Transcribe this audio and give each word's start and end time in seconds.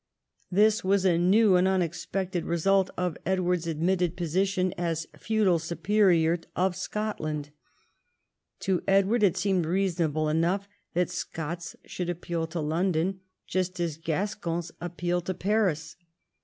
This 0.51 0.83
was 0.83 1.05
a 1.05 1.19
new 1.19 1.55
and 1.57 1.67
unexpected 1.67 2.43
result 2.43 2.89
of 2.97 3.19
Edward's 3.23 3.67
admitted 3.67 4.17
position 4.17 4.73
as 4.75 5.05
feudal 5.15 5.59
superior 5.59 6.39
of 6.55 6.75
Scot 6.75 7.19
land. 7.21 7.51
To 8.61 8.81
Edward 8.87 9.21
it 9.21 9.37
seemed 9.37 9.67
reasonable 9.67 10.27
enough 10.27 10.67
that 10.95 11.11
Scots 11.11 11.75
should 11.85 12.09
appeal 12.09 12.47
to 12.47 12.61
London, 12.61 13.19
just 13.45 13.79
as 13.79 13.99
Gascons 13.99 14.71
appealed 14.81 15.27
to 15.27 15.35
Paris. 15.35 15.97